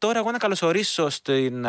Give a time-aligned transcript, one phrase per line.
[0.00, 1.66] τώρα εγώ να καλωσορίσω στην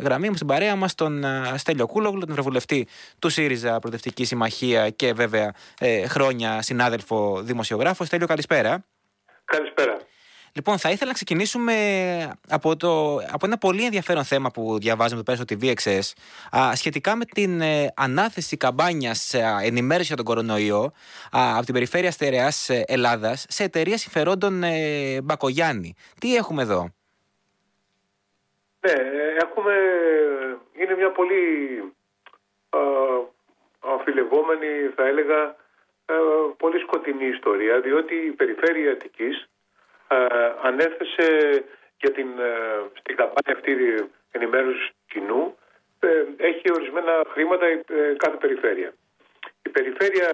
[0.00, 1.24] γραμμή μου, στην παρέα μας, τον
[1.56, 2.86] Στέλιο Κούλογλου, τον Ευρωβουλευτή
[3.18, 8.06] του ΣΥΡΙΖΑ Προοδευτική Συμμαχία και βέβαια ε, χρόνια συνάδελφο δημοσιογράφος.
[8.06, 8.84] Στέλιο, καλησπέρα.
[9.44, 9.96] Καλησπέρα.
[10.54, 11.74] Λοιπόν, θα ήθελα να ξεκινήσουμε
[12.48, 16.12] από, το, από ένα πολύ ενδιαφέρον θέμα που διαβάζουμε εδώ πέρα στο TVXS
[16.74, 20.92] σχετικά με την ε, ανάθεση καμπάνιας ενημέρωσης για τον κορονοϊό
[21.30, 25.94] α, από την περιφέρεια στερεάς ε, Ελλάδας σε εταιρεία συμφερόντων ε, Μπακογιάννη.
[26.18, 26.88] Τι έχουμε εδώ,
[28.84, 28.94] Ναι,
[29.42, 29.74] έχουμε.
[30.72, 31.42] Είναι μια πολύ
[32.70, 32.78] α,
[33.80, 35.56] αμφιλεγόμενη, θα έλεγα,
[36.56, 39.48] πολύ σκοτεινή ιστορία, διότι η περιφέρεια Αττικής
[40.08, 41.28] ε, ανέθεσε
[41.96, 42.54] για την, ε,
[42.98, 43.72] στην καμπάνια αυτή
[44.30, 45.56] ενημέρωσης του κοινού
[46.00, 47.66] ε, έχει ορισμένα χρήματα
[48.16, 48.92] κάθε περιφέρεια.
[49.62, 50.30] Η περιφέρεια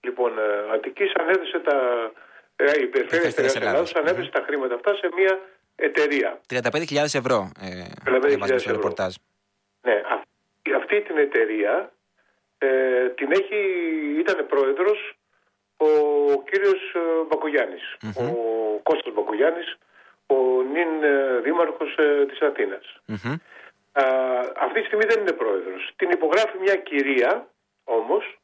[0.00, 0.32] λοιπόν
[0.72, 2.10] Αττικής ανέθεσε τα
[2.80, 5.40] η περιφέρεια της Ελλάδας ανέθεσε τα χρήματα αυτά σε μια
[5.78, 6.40] εταιρεία.
[6.50, 8.94] 35.000 ευρώ ε, 35.000 ευρώ.
[9.80, 10.02] Ναι,
[10.76, 11.92] αυτή την εταιρεία
[12.58, 13.60] ε, την έχει,
[14.18, 15.18] ήταν πρόεδρος
[15.76, 15.86] ο
[16.50, 16.80] κύριος
[17.28, 18.24] Μπακογιάννης, ο
[18.82, 19.78] Κώστας Μπακογιάννης,
[20.26, 20.36] ο
[20.72, 23.00] νυν ε, δήμαρχος ε, της αθηνας
[24.58, 25.92] αυτή τη στιγμή δεν είναι πρόεδρος.
[25.96, 27.48] Την υπογράφει μια κυρία
[27.84, 28.38] όμως,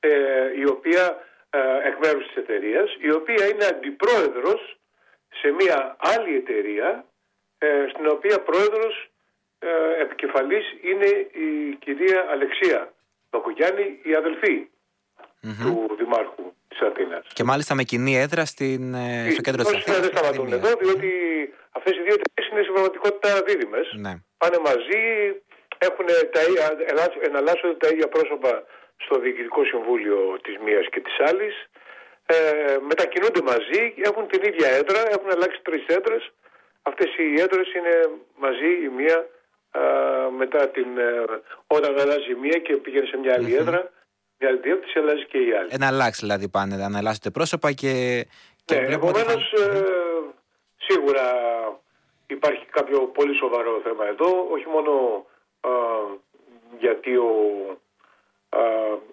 [0.00, 0.10] ε,
[0.56, 1.24] η οποία
[1.84, 4.79] εκ μέρους της εταιρείας, η οποία είναι αντιπρόεδρος
[5.30, 7.04] σε μια άλλη εταιρεία,
[7.92, 9.10] στην οποία πρόεδρος
[10.00, 11.06] επικεφαλής είναι
[11.46, 12.92] η κυρία Αλεξία
[13.30, 14.68] Μπακογιάννη, η αδελφή
[15.40, 17.26] του Δημάρχου της Αθήνας.
[17.32, 20.00] Και μάλιστα με κοινή έδρα στην, ε, στο κέντρο της Αθήνας.
[20.00, 21.10] Δεν σταματούν εδώ, διότι
[21.70, 23.86] αυτές οι δύο εταιρείες είναι στην πραγματικότητα δίδυμες.
[24.04, 24.12] Ναι.
[24.38, 25.02] Πάνε μαζί,
[25.78, 26.40] έχουν τα,
[27.28, 28.64] εναλλάσσονται τα ίδια πρόσωπα
[28.96, 31.54] στο Διοικητικό Συμβούλιο της μίας και της άλλης.
[32.32, 36.32] Ε, μετακινούνται μαζί, έχουν την ίδια έδρα, έχουν αλλάξει τρεις έδρες.
[36.82, 37.94] Αυτές οι έδρες είναι
[38.36, 39.18] μαζί η μία
[39.70, 39.80] α,
[40.30, 41.24] μετά την, ε,
[41.66, 43.90] όταν αλλάζει η μία και πήγαινε σε μια άλλη έδρα
[44.38, 45.68] η άλλη διεύθυνση αλλάζει και η άλλη.
[45.72, 47.92] Ένα αλλάξει δηλαδή πάνε, να αλλάζετε πρόσωπα και.
[48.64, 49.84] και ναι, επομένως ε,
[50.76, 51.24] σίγουρα
[52.26, 55.24] υπάρχει κάποιο πολύ σοβαρό θέμα εδώ, όχι μόνο
[56.78, 57.32] γιατί ο,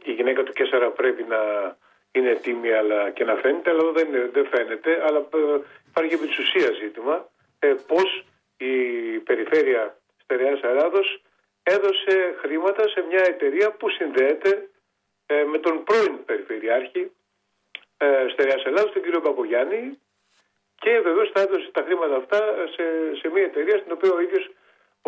[0.04, 1.38] η γυναίκα του Κέσσαρα πρέπει να
[2.12, 6.40] είναι τίμη αλλά και να φαίνεται, αλλά δεν, δεν φαίνεται, αλλά ε, υπάρχει επί της
[6.40, 7.30] ουσίας ζήτημα
[7.60, 8.26] ε, πώς
[8.58, 8.74] η
[9.20, 11.22] περιφέρεια Στερεάς Ελλάδος
[11.64, 14.70] έδωσε χρήματα σε μια εταιρεία που συνδέεται
[15.26, 17.12] ε, με τον πρώην Περιφερειάρχη
[17.98, 20.00] ε, Στερεάς Ελλάδος, τον κύριο Παπογιάννη
[20.80, 22.38] και βεβαίως θα έδωσε τα χρήματα αυτά
[22.76, 22.84] σε,
[23.20, 24.50] σε μια εταιρεία στην οποία ο ίδιος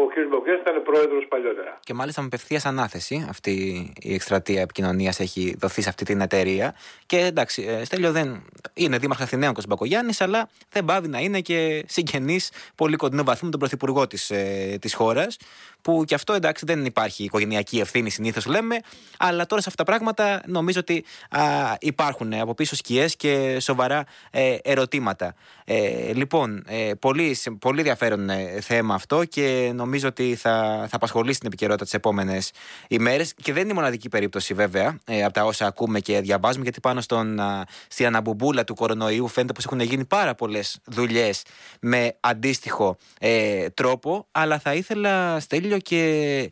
[0.03, 0.29] ο κ.
[0.29, 1.79] Μποκρέα ήταν πρόεδρος παλιότερα.
[1.83, 3.51] Και μάλιστα με απευθείας ανάθεση αυτή
[3.99, 6.75] η εκστρατεία επικοινωνίας έχει δοθεί σε αυτή την εταιρεία.
[7.05, 8.43] Και εντάξει, ε, Στέλιο δεν
[8.73, 13.51] είναι δήμαρχος Αθηναίων Κοσμπακογιάννη, αλλά δεν πάβει να είναι και συγγενής πολύ κοντινό βαθμό με
[13.51, 15.37] τον πρωθυπουργό της ε, της χώρας.
[15.81, 18.79] Που και αυτό εντάξει δεν υπάρχει οικογενειακή ευθύνη συνήθως λέμε,
[19.17, 21.41] αλλά τώρα σε αυτά τα πράγματα νομίζω ότι α,
[21.79, 25.35] υπάρχουν από πίσω σκιές και σοβαρά ε, ερωτήματα.
[25.65, 31.39] Ε, λοιπόν, ε, πολύ, πολύ ενδιαφέρον ε, θέμα αυτό και νομίζω ότι θα, θα απασχολήσει
[31.39, 32.51] την επικαιρότητα τις επόμενες
[32.87, 33.33] ημέρες.
[33.41, 36.79] Και δεν είναι η μοναδική περίπτωση, βέβαια, ε, από τα όσα ακούμε και διαβάζουμε, γιατί
[36.79, 37.39] πάνω στον,
[37.87, 41.43] στην αναμπουμπούλα του κορονοϊού φαίνεται πως έχουν γίνει πάρα πολλές δουλειές
[41.79, 44.27] με αντίστοιχο ε, τρόπο.
[44.31, 46.51] Αλλά θα ήθελα, Στέλιο, και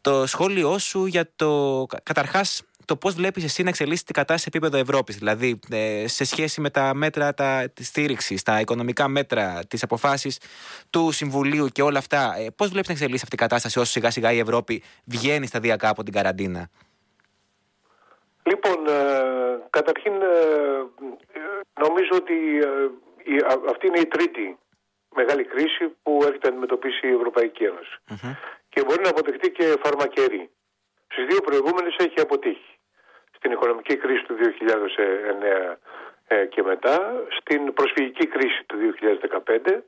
[0.00, 1.86] το σχόλιο σου για το.
[2.02, 5.16] Καταρχάς, το πώς βλέπεις εσύ να εξελίσσει την κατάσταση σε επίπεδο Ευρώπης.
[5.16, 7.34] Δηλαδή, ε, σε σχέση με τα μέτρα
[7.74, 10.40] της στήριξης, τα οικονομικά μέτρα, τις αποφάσεις
[10.90, 14.10] του Συμβουλίου και όλα αυτά, ε, πώς βλέπεις να εξελίσσει αυτή η κατάσταση όσο σιγά
[14.10, 16.68] σιγά η Ευρώπη βγαίνει σταδιακά από την καραντίνα;
[18.42, 18.92] Λοιπόν, ε,
[19.70, 20.12] καταρχήν
[21.80, 22.34] νομίζω ότι
[23.68, 24.58] αυτή είναι η τρίτη
[25.16, 27.64] μεγάλη κρίση που έρχεται να αντιμετωπίσει η Ευρωπαϊκή
[28.68, 30.50] Και μπορεί να αποδεχτεί και φαρμακερή.
[31.12, 32.72] Στις δύο προηγούμενες έχει αποτύχει.
[33.36, 35.76] Στην οικονομική κρίση του 2009
[36.28, 39.80] ε, και μετά, στην προσφυγική κρίση του 2015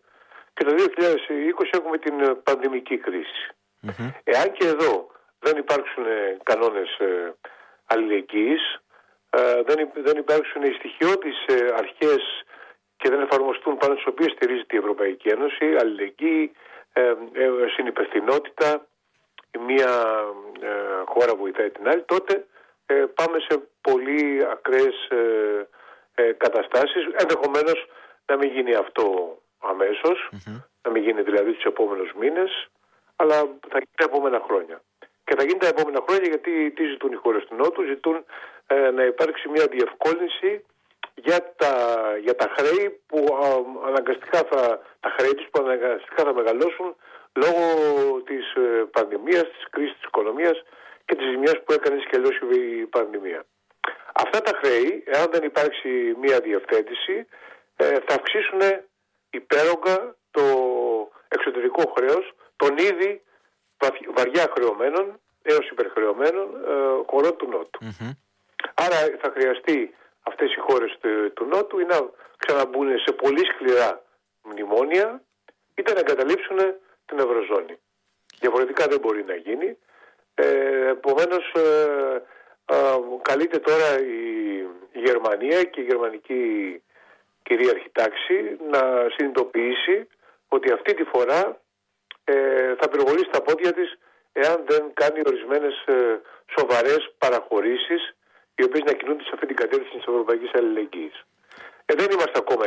[0.55, 3.01] και το 2020 έχουμε την ε, πανδημική
[4.25, 6.89] Εάν και εδώ δεν υπάρξουν ε, κανόνες
[7.86, 8.80] αλληλεγγύης,
[9.66, 11.36] δεν, δεν υπάρξουν οι στοιχειώδεις
[11.77, 12.45] αρχές
[12.98, 16.53] και δεν εφαρμοστούν πάνω στις οποίες στηρίζεται η Ευρωπαϊκή Ένωση, αλληλεγγύη,
[17.74, 18.86] συνυπευθυνότητα,
[19.66, 19.92] μια
[21.04, 22.47] χώρα βοηθάει την άλλη, τότε
[22.91, 25.68] ε, πάμε σε πολύ ακραίες ε,
[26.15, 27.03] ε, καταστάσεις.
[27.22, 27.86] Ενδεχομένως
[28.27, 29.04] να μην γίνει αυτό
[30.83, 32.68] να μην γίνει δηλαδή τους επόμενους μήνες,
[33.16, 33.36] αλλά
[33.71, 34.83] θα γίνει τα επόμενα χρόνια.
[35.24, 38.24] Και θα γίνει τα επόμενα χρόνια γιατί τι ζητούν οι χώρες του Νότου, ζητούν
[38.94, 40.65] να υπάρξει μια διευκόλυνση
[41.24, 41.72] για τα,
[42.22, 43.18] για τα χρέη που
[43.86, 46.97] αναγκαστικά θα, τα χρέη τους που αναγκαστικά θα μεγαλώσουν
[47.32, 47.65] λόγω
[48.24, 50.62] της ε, πανδημίας, της κρίσης της οικονομίας
[51.04, 52.18] και της ζημιάς που έκανε και
[52.56, 53.44] η πανδημία.
[54.12, 55.88] Αυτά τα χρέη, εάν δεν υπάρξει
[56.20, 57.26] μία διευθέτηση,
[57.76, 58.60] ε, θα αυξήσουν
[59.30, 60.44] υπέρογκα το
[61.28, 63.22] εξωτερικό χρέος των ήδη
[64.16, 66.72] βαριά χρεωμένων έως υπερχρεωμένων ε,
[67.06, 67.78] χωρών του νοτου
[68.74, 69.94] Άρα θα χρειαστεί
[70.28, 70.98] αυτές οι χώρες
[71.34, 71.98] του, Νότου ή να
[72.39, 74.03] ξαναμπούν σε πολύ σκληρά
[74.42, 75.22] μνημόνια
[75.75, 76.59] είτε να εγκαταλείψουν
[77.07, 77.78] την Ευρωζώνη.
[78.41, 79.78] Διαφορετικά δεν μπορεί να γίνει.
[80.34, 82.22] Ε, επομένως ε,
[83.22, 84.28] καλείται τώρα η,
[84.92, 86.42] Γερμανία και η γερμανική
[87.42, 88.80] κυρίαρχη τάξη να
[89.15, 90.09] συνειδητοποιήσει
[90.48, 91.60] ότι αυτή τη φορά
[92.25, 93.98] ε, θα πυροβολήσει τα πόδια της
[94.33, 96.21] εάν δεν κάνει ορισμένες ε,
[96.59, 98.16] σοβαρές παραχωρήσεις
[98.59, 101.16] οι οποίες να κινούνται σε αυτή την κατεύθυνση της Ευρωπαϊκής Αλληλεγγύης.
[101.87, 102.65] Ε, δεν είμαστε ακόμα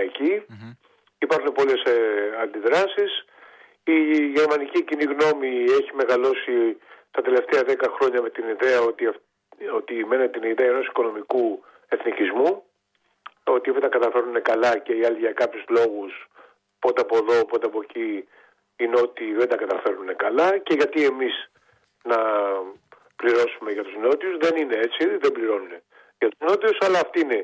[1.20, 1.96] Υπάρχουν πολλές ε,
[2.44, 3.26] αντιδράσεις.
[3.84, 3.98] Η
[4.38, 6.78] γερμανική κοινή γνώμη έχει μεγαλώσει
[7.12, 9.04] τα τελευταία δέκα χρόνια με την ιδέα ότι,
[9.76, 12.64] ότι μένει την ιδέα ενός οικονομικού εθνικισμού
[13.44, 16.28] ότι δεν τα καταφέρουν καλά και οι άλλοι για κάποιους λόγους
[16.80, 18.28] πότε από εδώ, πότε από εκεί
[18.76, 21.52] οι νότιοι δεν τα καταφέρουν καλά και γιατί εμείς
[22.04, 22.18] να
[23.22, 25.74] πληρώσουμε για τους νότιους δεν είναι έτσι, δεν πληρώνουν
[26.20, 27.40] για τους νότιους αλλά αυτή είναι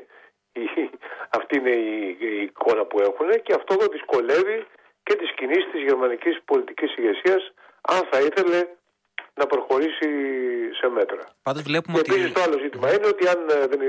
[0.52, 0.64] η,
[1.38, 4.58] αυτή είναι η, η εικόνα που έχουν και αυτό δυσκολεύει
[5.02, 7.42] και τις κινήσεις της γερμανικής πολιτικής ηγεσίας
[7.80, 8.60] αν θα ήθελε
[9.34, 10.08] να προχωρήσει
[10.80, 11.22] σε μέτρα.
[11.42, 13.80] Πάντως βλέπουμε και επίσης το άλλο ζήτημα είναι ότι αν ε, δεν,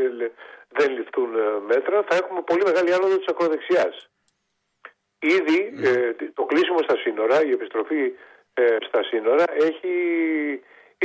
[0.78, 4.10] δεν ληφθούν ε, μέτρα θα έχουμε πολύ μεγάλη άνοδο της ακροδεξιάς.
[5.20, 5.90] Ήδη ναι.
[5.90, 8.14] ε, το κλείσιμο στα σύνορα, η επιστροφή
[8.88, 9.94] στα σύνορα έχει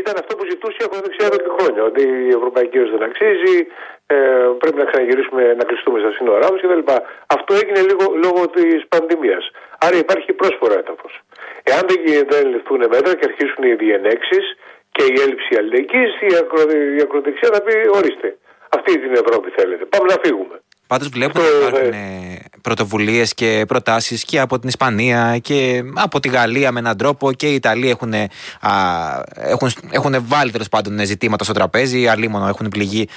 [0.00, 1.82] ήταν αυτό που ζητούσε η ακροδεξιά εδώ και χρόνια.
[1.90, 3.56] Ότι η Ευρωπαϊκή Ένωση δεν αξίζει,
[4.14, 4.16] ε,
[4.62, 6.84] πρέπει να ξαναγυρίσουμε να κλειστούμε στα σύνορά μας κτλ.
[7.36, 9.44] Αυτό έγινε λίγο λόγω της πανδημίας.
[9.84, 11.12] Άρα υπάρχει πρόσφορο έδαφος.
[11.70, 11.98] Εάν δεν,
[12.32, 14.44] δεν ληφθούν μέτρα και αρχίσουν οι διενέξεις
[14.96, 16.62] και η έλλειψη αλληλεγγύης, η, ακρο,
[16.98, 18.28] η ακροδεξιά θα πει: Ορίστε,
[18.76, 19.84] αυτή την Ευρώπη θέλετε.
[19.94, 20.56] Πάμε να φύγουμε.
[20.92, 26.28] Πάντως βλέπουμε ότι υπάρχουν ε, πρωτοβουλίες και προτάσεις και από την Ισπανία και από τη
[26.28, 28.12] Γαλλία με έναν τρόπο και οι Ιταλοί έχουν,
[29.34, 32.00] έχουν, έχουν βάλει τέλος πάντων ζητήματα στο τραπέζι.
[32.00, 33.08] Οι Αλίμονο έχουν πληγεί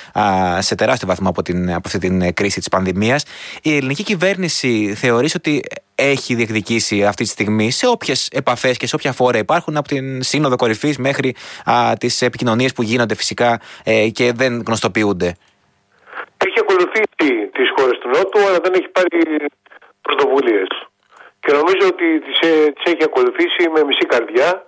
[0.60, 3.24] σε τεράστιο βαθμό από, την, από αυτή την κρίση της πανδημίας.
[3.62, 5.64] Η ελληνική κυβέρνηση θεωρείς ότι
[5.96, 10.24] έχει διεκδικήσει αυτή τη στιγμή σε όποιες επαφές και σε όποια φόρα υπάρχουν από την
[10.24, 11.36] Σύνοδο Κορυφής μέχρι
[11.98, 15.36] τις επικοινωνίες που γίνονται φυσικά ε, και δεν γνωστοποιούνται;
[16.38, 17.37] Έχει ακολουθήσει
[18.12, 19.46] τις χώρες του Νότου αλλά δεν έχει πάρει
[20.02, 20.68] πρωτοβουλίες.
[21.40, 24.66] Και νομίζω ότι τις, ε, τις έχει ακολουθήσει με μισή καρδιά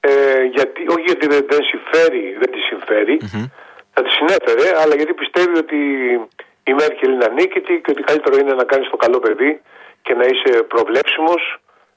[0.00, 3.16] ε, γιατί, όχι γιατί δεν, δεν συμφέρει, δεν τη συμφερει
[3.94, 5.78] θα τη συνέφερε, αλλά γιατί πιστεύει ότι
[6.70, 9.60] η Μέρκελ είναι ανίκητη και ότι καλύτερο είναι να κάνεις το καλό παιδί
[10.02, 11.42] και να είσαι προβλέψιμος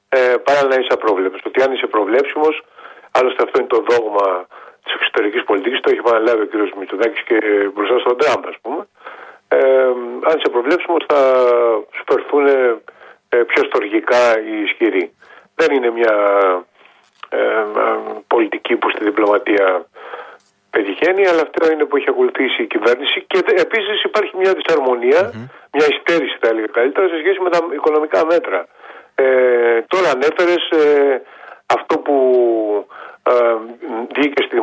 [0.08, 1.40] ε, παρά να είσαι απρόβλεπτος.
[1.44, 2.62] Ότι αν είσαι προβλέψιμος,
[3.10, 4.46] άλλωστε αυτό είναι το δόγμα
[4.84, 6.74] της εξωτερικής πολιτικής, το έχει επαναλάβει ο κ.
[6.78, 7.38] Μητσοδάκη και
[7.74, 8.86] μπροστά στον Τραμπ, ας πούμε.
[9.48, 9.58] Ε,
[10.30, 11.20] αν σε προβλέψουμε θα
[11.94, 12.46] σου φερθούν
[13.28, 15.12] ε, πιο στοργικά οι ισχυροί.
[15.54, 16.14] Δεν είναι μια
[17.28, 17.38] ε,
[18.26, 19.86] πολιτική που στη διπλωματία
[20.70, 25.20] πετυχαίνει, αλλά αυτό είναι που έχει ακολουθήσει η κυβέρνηση και επίσης υπάρχει μια δυσαρμονια
[25.72, 28.66] μια υστέρηση θα έλεγα καλύτερα σε σχέση με τα οικονομικά μέτρα.
[29.14, 29.24] Ε,
[29.86, 31.22] τώρα ανέφερες ε,
[31.66, 32.16] αυτό που
[33.22, 33.32] ε,
[34.16, 34.56] βγήκε στη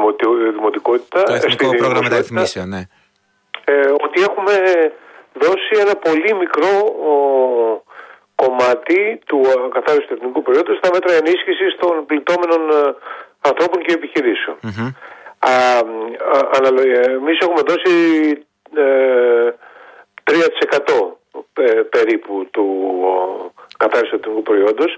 [0.55, 1.23] δημοτικότητα.
[1.23, 2.83] Το Εθνικό Πρόγραμμα Μεταρρυθμίσεων, ναι
[3.65, 3.92] ε, ότι
[4.23, 4.55] έχουμε
[5.33, 6.73] δώσει ένα πολύ μικρό
[8.35, 9.41] κομμάτι του
[9.73, 12.95] καθάριστου εθνικού προϊόντος στα μέτρα ενίσχυσης των πληττόμενων ε,
[13.41, 14.57] ανθρώπων και επιχειρήσεων.
[14.63, 14.89] Mm-hmm.
[17.19, 17.93] Εμείς έχουμε δώσει
[18.75, 19.49] ε,
[20.31, 20.33] 3%
[21.53, 22.65] ε, περίπου του
[23.77, 24.97] καθάριστου εθνικού προϊόντος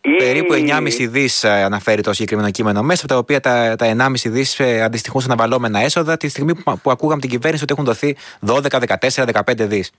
[0.00, 4.30] Περίπου 9,5 δις ε, αναφέρει το συγκεκριμένο κείμενο μέσα, από τα οποία τα, τα 9,5
[4.30, 7.84] δις ε, αντιστοιχούν σε αναβαλώμενα έσοδα τη στιγμή που, που ακούγαμε την κυβέρνηση ότι έχουν
[7.84, 8.16] δοθεί
[8.46, 8.60] 12,
[9.08, 9.92] 14, 15 δις.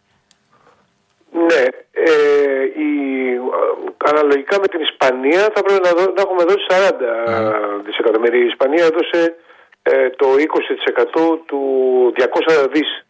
[1.32, 1.64] Ναι.
[1.92, 2.92] Ε, η,
[3.98, 7.54] αναλογικά με την Ισπανία θα πρέπει να, δω, να έχουμε δώσει 40 mm.
[7.86, 8.44] δισεκατομμύρια.
[8.44, 9.36] Η Ισπανία έδωσε
[9.84, 10.28] ε, το
[11.34, 11.62] 20% του
[12.18, 13.06] 200 δις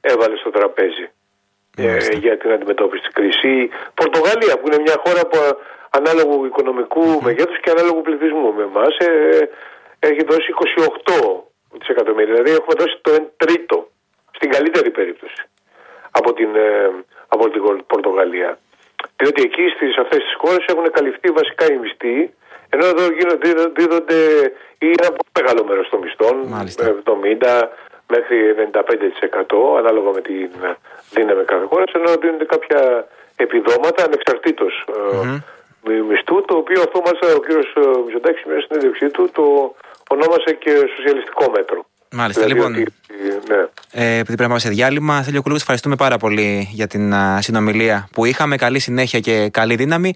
[0.00, 1.08] έβαλε στο τραπέζι
[1.76, 3.42] ε, για την αντιμετώπιση της κρίσης.
[3.42, 5.38] Η Πορτογαλία που είναι μια χώρα που
[5.98, 7.24] ανάλογου οικονομικού mm-hmm.
[7.24, 9.48] μεγέθους και ανάλογου πληθυσμού με εμάς ε,
[9.98, 10.48] έχει δώσει
[11.04, 11.40] 28
[11.78, 12.34] δισεκατομμύρια.
[12.34, 13.88] Δηλαδή έχουμε δώσει το 1 τρίτο
[14.36, 15.42] στην καλύτερη περίπτωση
[16.10, 16.90] από την, ε,
[17.28, 18.58] από την Πορτογαλία.
[19.16, 22.16] Διότι εκεί στις αυτές τις χώρες έχουν καλυφθεί βασικά οι μισθοί
[22.68, 24.20] ενώ εδώ γίνονται, δίδονται
[24.78, 26.36] ή ένα πολύ μεγάλο μέρος των μισθών,
[27.40, 27.68] 70,
[28.08, 30.50] μέχρι 95% ανάλογα με την
[31.14, 35.38] δύναμη κάθε χώρας, ενώ δίνονται κάποια επιδόματα ανεξαρτήτως mm-hmm.
[36.08, 37.68] Μισθού, το οποίο αυτό μάλιστα ο κύριος
[38.04, 39.44] Μητσοτάκης μέσα στην συνέντευξή του το
[40.14, 41.80] ονόμασε και σοσιαλιστικό μέτρο.
[42.10, 42.72] Μάλιστα, δηλαδή λοιπόν.
[42.72, 42.92] Ότι,
[43.48, 43.60] ναι.
[44.02, 47.40] ε, επειδή πρέπει να πάμε σε διάλειμμα, θέλω Κουλούκη, ευχαριστούμε πάρα πολύ για την α,
[47.40, 48.56] συνομιλία που είχαμε.
[48.56, 50.04] Καλή συνέχεια και καλή δύναμη.